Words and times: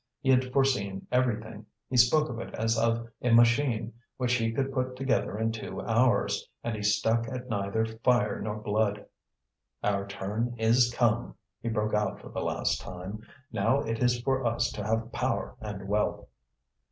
He 0.19 0.31
had 0.31 0.51
foreseen 0.51 1.05
everything; 1.11 1.67
he 1.87 1.95
spoke 1.95 2.27
of 2.27 2.39
it 2.39 2.55
as 2.55 2.75
of 2.75 3.07
a 3.21 3.29
machine 3.31 3.93
which 4.17 4.33
he 4.33 4.51
could 4.51 4.73
put 4.73 4.95
together 4.95 5.37
in 5.37 5.51
two 5.51 5.79
hours, 5.81 6.49
and 6.63 6.75
he 6.75 6.81
stuck 6.81 7.27
at 7.27 7.49
neither 7.49 7.85
fire 7.85 8.41
nor 8.41 8.55
blood. 8.57 9.05
"Our 9.83 10.07
turn 10.07 10.55
is 10.57 10.91
come," 10.91 11.35
he 11.61 11.69
broke 11.69 11.93
out 11.93 12.19
for 12.19 12.29
the 12.29 12.41
last 12.41 12.81
time. 12.81 13.21
"Now 13.51 13.81
it 13.81 14.01
is 14.01 14.19
for 14.21 14.43
us 14.43 14.71
to 14.71 14.83
have 14.83 15.11
power 15.11 15.53
and 15.61 15.87
wealth!" 15.87 16.27